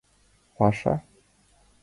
ПАША 0.57 0.95